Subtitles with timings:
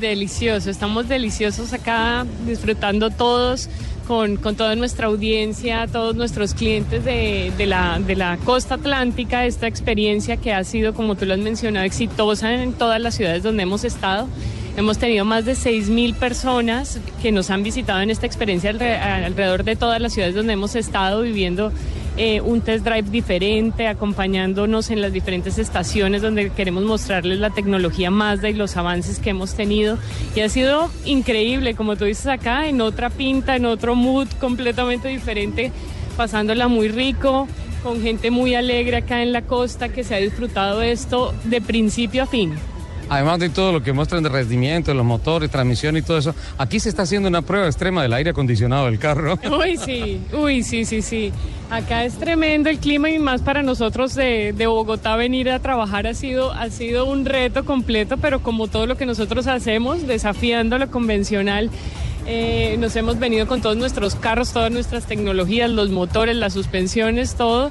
[0.00, 3.68] delicioso, estamos deliciosos acá disfrutando todos
[4.10, 10.36] con, toda nuestra audiencia, todos nuestros clientes de, la, de la costa atlántica, esta experiencia
[10.36, 13.84] que ha sido, como tú lo has mencionado, exitosa en todas las ciudades donde hemos
[13.84, 14.26] estado.
[14.76, 18.70] Hemos tenido más de 6.000 personas que nos han visitado en esta experiencia
[19.24, 21.70] alrededor de todas las ciudades donde hemos estado viviendo
[22.16, 28.10] eh, un test drive diferente, acompañándonos en las diferentes estaciones donde queremos mostrarles la tecnología
[28.10, 29.98] Mazda y los avances que hemos tenido.
[30.34, 35.08] Y ha sido increíble, como tú dices acá, en otra pinta, en otro mood completamente
[35.08, 35.72] diferente,
[36.16, 37.48] pasándola muy rico,
[37.82, 42.24] con gente muy alegre acá en la costa que se ha disfrutado esto de principio
[42.24, 42.52] a fin.
[43.10, 46.78] Además de todo lo que muestran de rendimiento, los motores, transmisión y todo eso, aquí
[46.78, 49.36] se está haciendo una prueba extrema del aire acondicionado del carro.
[49.50, 51.32] Uy, sí, uy, sí, sí, sí.
[51.70, 56.14] Acá es tremendo el clima y más para nosotros de, Bogotá venir a trabajar ha
[56.14, 60.88] sido, ha sido un reto completo, pero como todo lo que nosotros hacemos, desafiando lo
[60.88, 61.68] convencional.
[62.26, 67.34] Eh, nos hemos venido con todos nuestros carros, todas nuestras tecnologías, los motores, las suspensiones,
[67.34, 67.70] todo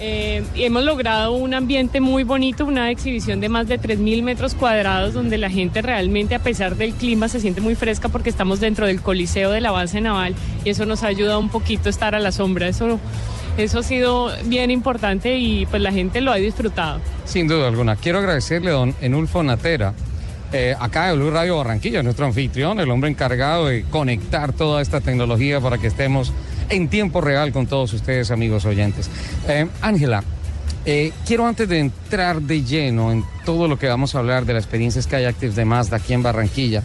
[0.00, 5.12] eh, hemos logrado un ambiente muy bonito, una exhibición de más de 3.000 metros cuadrados
[5.12, 8.86] donde la gente realmente a pesar del clima se siente muy fresca porque estamos dentro
[8.86, 10.34] del coliseo de la base naval
[10.64, 12.66] y eso nos ha ayudado un poquito a estar a la sombra.
[12.66, 12.98] Eso,
[13.58, 17.00] eso ha sido bien importante y pues la gente lo ha disfrutado.
[17.26, 17.96] Sin duda alguna.
[17.96, 19.92] Quiero agradecerle a don Enulfo Natera.
[20.52, 25.00] Eh, acá de Blue Radio Barranquilla, nuestro anfitrión, el hombre encargado de conectar toda esta
[25.00, 26.32] tecnología para que estemos
[26.70, 29.10] en tiempo real con todos ustedes, amigos oyentes.
[29.48, 30.24] Eh, Ángela,
[30.86, 34.54] eh, quiero antes de entrar de lleno en todo lo que vamos a hablar de
[34.54, 36.82] la experiencia Sky Active de Mazda aquí en Barranquilla,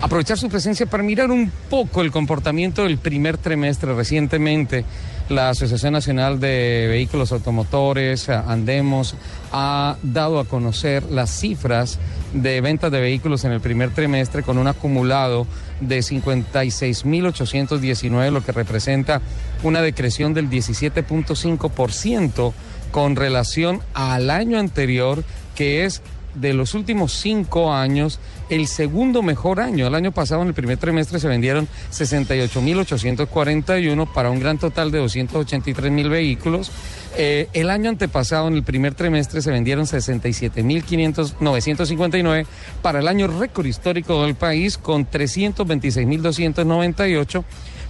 [0.00, 4.84] aprovechar su presencia para mirar un poco el comportamiento del primer trimestre recientemente.
[5.28, 9.16] La Asociación Nacional de Vehículos Automotores, Andemos,
[9.50, 11.98] ha dado a conocer las cifras
[12.32, 15.48] de ventas de vehículos en el primer trimestre con un acumulado
[15.80, 19.20] de 56.819, lo que representa
[19.64, 22.52] una decreción del 17.5%
[22.92, 25.24] con relación al año anterior,
[25.56, 26.02] que es
[26.36, 29.86] de los últimos cinco años el segundo mejor año.
[29.86, 35.02] El año pasado, en el primer trimestre, se vendieron 68.841 para un gran total de
[35.02, 36.70] 283.000 vehículos.
[37.18, 42.46] Eh, el año antepasado, en el primer trimestre, se vendieron 67.959
[42.82, 47.44] para el año récord histórico del país con 326.298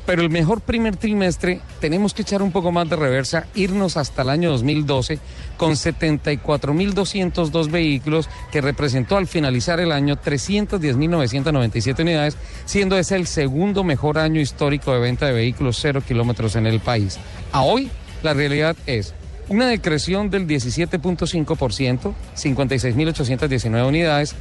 [0.07, 4.23] pero el mejor primer trimestre tenemos que echar un poco más de reversa, irnos hasta
[4.23, 5.19] el año 2012
[5.57, 13.83] con 74.202 vehículos que representó al finalizar el año 310.997 unidades, siendo ese el segundo
[13.83, 17.19] mejor año histórico de venta de vehículos cero kilómetros en el país.
[17.53, 17.91] A hoy
[18.23, 19.15] la realidad es
[19.49, 24.35] una decreción del 17.5%, 56.819 unidades,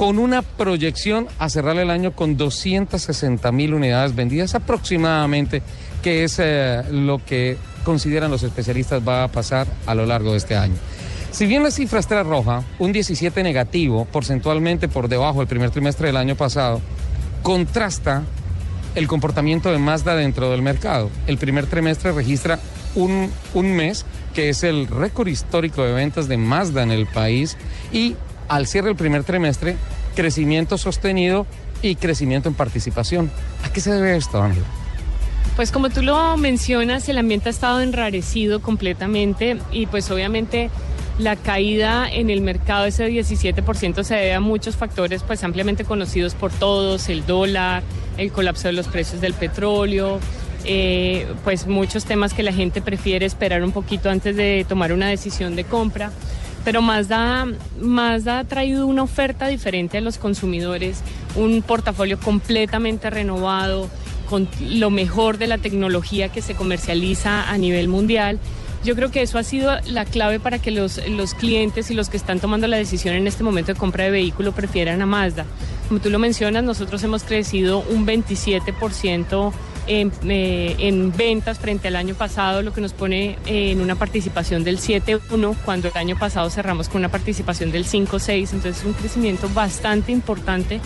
[0.00, 5.60] con una proyección a cerrar el año con 260.000 unidades vendidas aproximadamente,
[6.02, 10.38] que es eh, lo que consideran los especialistas va a pasar a lo largo de
[10.38, 10.72] este año.
[11.32, 16.06] Si bien la cifra está roja, un 17 negativo, porcentualmente por debajo del primer trimestre
[16.06, 16.80] del año pasado,
[17.42, 18.22] contrasta
[18.94, 21.10] el comportamiento de Mazda dentro del mercado.
[21.26, 22.58] El primer trimestre registra
[22.94, 27.58] un, un mes que es el récord histórico de ventas de Mazda en el país
[27.92, 28.16] y
[28.50, 29.76] al cierre del primer trimestre,
[30.14, 31.46] crecimiento sostenido
[31.82, 33.30] y crecimiento en participación.
[33.64, 34.64] ¿A qué se debe esto, Ángel?
[35.56, 40.70] Pues como tú lo mencionas, el ambiente ha estado enrarecido completamente y pues obviamente
[41.18, 46.34] la caída en el mercado, ese 17%, se debe a muchos factores pues ampliamente conocidos
[46.34, 47.82] por todos, el dólar,
[48.16, 50.18] el colapso de los precios del petróleo,
[50.64, 55.08] eh, pues muchos temas que la gente prefiere esperar un poquito antes de tomar una
[55.08, 56.10] decisión de compra.
[56.64, 57.46] Pero Mazda,
[57.80, 61.02] Mazda ha traído una oferta diferente a los consumidores,
[61.34, 63.88] un portafolio completamente renovado,
[64.28, 68.38] con lo mejor de la tecnología que se comercializa a nivel mundial.
[68.84, 72.08] Yo creo que eso ha sido la clave para que los, los clientes y los
[72.08, 75.44] que están tomando la decisión en este momento de compra de vehículo prefieran a Mazda.
[75.88, 79.52] Como tú lo mencionas, nosotros hemos crecido un 27%
[79.86, 84.64] eh, en, ventas frente al año pasado, lo que nos pone eh, en una participación
[84.64, 88.92] del 7.1, cuando el año pasado cerramos con una participación del 5.6, entonces es un
[88.92, 90.80] crecimiento bastante importante.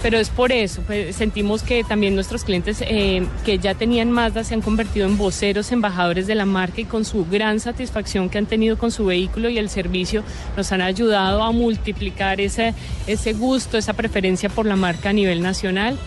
[0.00, 4.44] Pero es por eso, pues, sentimos que también nuestros clientes eh, que ya tenían Mazda
[4.44, 8.38] se han convertido en voceros, embajadores de la marca y con su gran satisfacción que
[8.38, 10.22] han tenido con su vehículo y el servicio
[10.56, 12.74] nos han ayudado a multiplicar ese,
[13.08, 15.98] ese gusto, esa preferencia por la marca a nivel nacional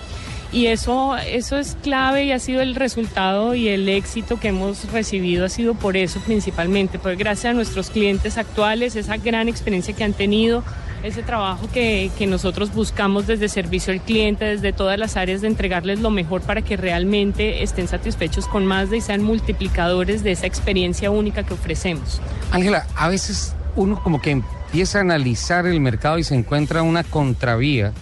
[0.51, 4.91] y eso, eso es clave y ha sido el resultado y el éxito que hemos
[4.91, 9.95] recibido ha sido por eso principalmente, pues gracias a nuestros clientes actuales, esa gran experiencia
[9.95, 10.63] que han tenido,
[11.03, 15.47] ese trabajo que, que, nosotros buscamos desde servicio al cliente, desde todas las áreas de
[15.47, 20.45] entregarles lo mejor para que realmente estén satisfechos con Mazda y sean multiplicadores de esa
[20.47, 22.21] experiencia única que ofrecemos.
[22.51, 27.03] Ángela, a veces uno como que empieza a analizar el mercado y se encuentra una
[27.03, 27.93] contravía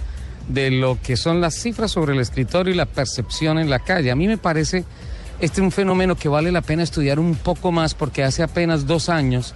[0.49, 4.11] de lo que son las cifras sobre el escritorio y la percepción en la calle.
[4.11, 4.83] A mí me parece
[5.39, 8.87] este es un fenómeno que vale la pena estudiar un poco más porque hace apenas
[8.87, 9.53] dos años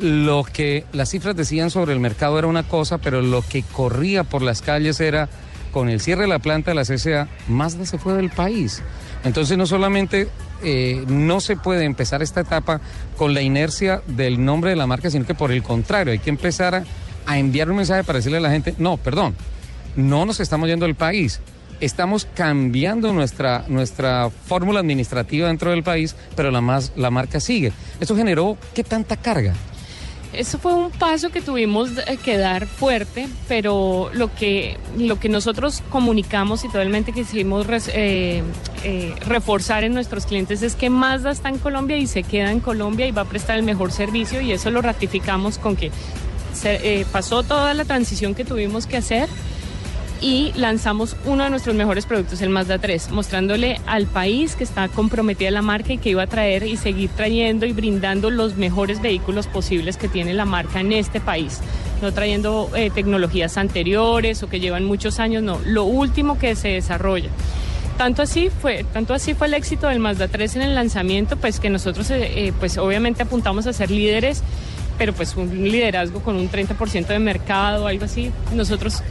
[0.00, 4.24] lo que las cifras decían sobre el mercado era una cosa, pero lo que corría
[4.24, 5.28] por las calles era
[5.72, 8.82] con el cierre de la planta de la CSA, Mazda se fue del país.
[9.22, 10.28] Entonces no solamente
[10.64, 12.80] eh, no se puede empezar esta etapa
[13.16, 16.30] con la inercia del nombre de la marca, sino que por el contrario, hay que
[16.30, 16.84] empezar a,
[17.26, 19.36] a enviar un mensaje para decirle a la gente, no, perdón,
[19.96, 21.40] no nos estamos yendo del país
[21.80, 27.72] estamos cambiando nuestra, nuestra fórmula administrativa dentro del país, pero la, más, la marca sigue.
[27.98, 29.54] ¿Eso generó qué tanta carga?
[30.32, 31.90] Eso fue un paso que tuvimos
[32.24, 38.44] que dar fuerte, pero lo que, lo que nosotros comunicamos y totalmente quisimos eh,
[38.84, 42.60] eh, reforzar en nuestros clientes es que Mazda está en Colombia y se queda en
[42.60, 45.90] Colombia y va a prestar el mejor servicio y eso lo ratificamos con que
[46.62, 49.28] eh, pasó toda la transición que tuvimos que hacer
[50.20, 54.88] y lanzamos uno de nuestros mejores productos, el Mazda 3, mostrándole al país que está
[54.88, 59.00] comprometida la marca y que iba a traer y seguir trayendo y brindando los mejores
[59.00, 61.60] vehículos posibles que tiene la marca en este país.
[62.02, 66.68] No trayendo eh, tecnologías anteriores o que llevan muchos años, no, lo último que se
[66.68, 67.30] desarrolla.
[67.96, 71.60] Tanto así fue, tanto así fue el éxito del Mazda 3 en el lanzamiento, pues
[71.60, 74.42] que nosotros eh, eh, pues obviamente apuntamos a ser líderes,
[74.96, 78.30] pero pues un liderazgo con un 30% de mercado, algo así.
[78.54, 79.02] Nosotros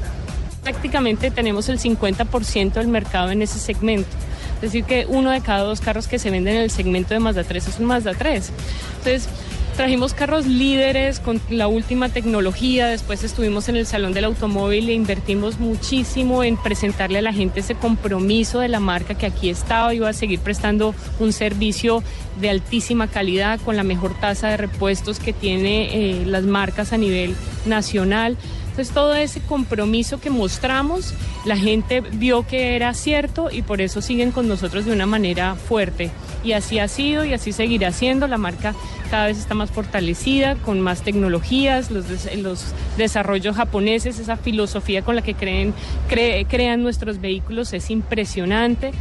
[0.64, 4.10] prácticamente tenemos el 50% del mercado en ese segmento.
[4.56, 7.20] Es decir, que uno de cada dos carros que se venden en el segmento de
[7.20, 8.52] Mazda 3 es un Mazda 3.
[8.98, 9.30] Entonces,
[9.80, 14.94] trajimos carros líderes con la última tecnología, después estuvimos en el Salón del Automóvil e
[14.94, 19.94] invertimos muchísimo en presentarle a la gente ese compromiso de la marca que aquí estaba
[19.94, 22.04] y va a seguir prestando un servicio
[22.42, 26.98] de altísima calidad con la mejor tasa de repuestos que tiene eh, las marcas a
[26.98, 27.34] nivel
[27.66, 28.38] nacional.
[28.70, 31.14] Entonces todo ese compromiso que mostramos,
[31.46, 35.56] la gente vio que era cierto y por eso siguen con nosotros de una manera
[35.56, 36.12] fuerte.
[36.44, 38.28] Y así ha sido y así seguirá siendo.
[38.28, 38.74] La marca
[39.12, 42.06] cada vez está más fortalecida, con más tecnologías, los,
[42.38, 45.74] los desarrollos japoneses, esa filosofía con la que creen,
[46.08, 48.92] crean nuestros vehículos es impresionante.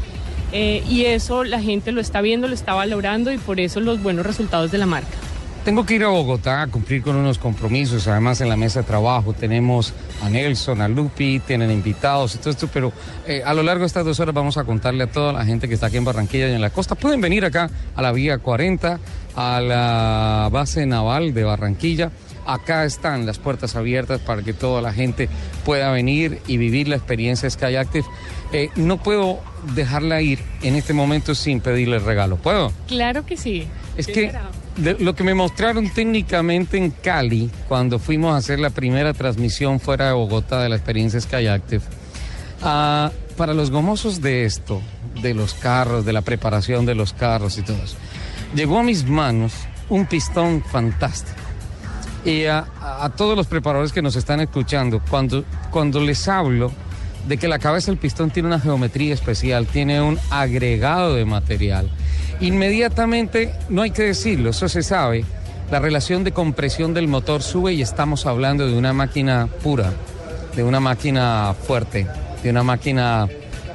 [0.51, 4.03] Eh, y eso la gente lo está viendo, lo está valorando y por eso los
[4.03, 5.28] buenos resultados de la marca.
[5.69, 8.09] Tengo que ir a Bogotá a cumplir con unos compromisos.
[8.09, 9.93] Además, en la mesa de trabajo tenemos
[10.23, 12.71] a Nelson, a Lupi, tienen invitados y todo esto.
[12.73, 12.91] Pero
[13.27, 15.69] eh, a lo largo de estas dos horas vamos a contarle a toda la gente
[15.69, 16.95] que está aquí en Barranquilla y en la costa.
[16.95, 18.99] Pueden venir acá a la vía 40,
[19.37, 22.13] a la base naval de Barranquilla.
[22.47, 25.29] Acá están las puertas abiertas para que toda la gente
[25.67, 28.07] pueda venir y vivir la experiencia Sky Active.
[28.55, 29.41] Eh, no puedo
[29.75, 32.37] dejarla ir en este momento sin pedirle regalo.
[32.37, 32.73] ¿Puedo?
[32.87, 33.69] Claro que sí.
[33.99, 34.33] Es que
[34.79, 40.07] lo que me mostraron técnicamente en Cali, cuando fuimos a hacer la primera transmisión fuera
[40.07, 41.83] de Bogotá de la experiencia Skyactiv,
[42.63, 44.81] uh, para los gomosos de esto,
[45.23, 47.77] de los carros, de la preparación de los carros y todo
[48.55, 49.53] llegó a mis manos
[49.89, 51.37] un pistón fantástico.
[52.25, 56.73] Y a, a todos los preparadores que nos están escuchando, cuando, cuando les hablo
[57.27, 61.91] de que la cabeza del pistón tiene una geometría especial, tiene un agregado de material,
[62.41, 65.25] Inmediatamente, no hay que decirlo, eso se sabe,
[65.71, 69.93] la relación de compresión del motor sube y estamos hablando de una máquina pura,
[70.55, 72.07] de una máquina fuerte,
[72.43, 73.29] de una máquina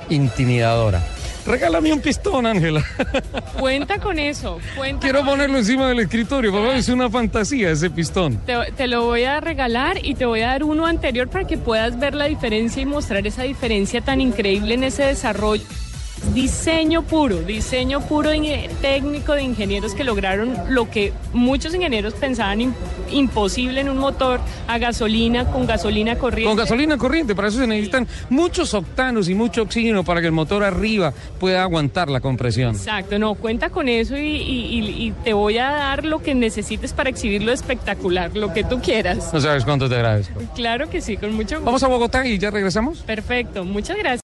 [0.09, 1.03] intimidadora.
[1.45, 2.83] Regálame un pistón, Ángela.
[3.59, 4.59] Cuenta con eso.
[5.01, 6.75] Quiero ponerlo encima del escritorio, papá.
[6.77, 8.37] Es una fantasía ese pistón.
[8.45, 11.57] Te, te, lo voy a regalar y te voy a dar uno anterior para que
[11.57, 15.63] puedas ver la diferencia y mostrar esa diferencia tan increíble en ese desarrollo
[16.33, 18.31] diseño puro, diseño puro
[18.81, 22.73] técnico de ingenieros que lograron lo que muchos ingenieros pensaban
[23.11, 26.49] imposible en un motor a gasolina, con gasolina corriente.
[26.49, 30.33] Con gasolina corriente, para eso se necesitan muchos octanos y mucho oxígeno para que el
[30.33, 32.75] motor arriba pueda aguantar la compresión.
[32.75, 37.09] Exacto, no, cuenta con eso y, y te voy a dar lo que necesites para
[37.09, 39.33] exhibirlo espectacular, lo que tú quieras.
[39.33, 40.41] No sabes cuánto te agradezco.
[40.55, 41.65] Claro que sí, con mucho gusto.
[41.65, 42.99] Vamos a Bogotá y ya regresamos.
[42.99, 44.13] Perfecto, muchas gracias.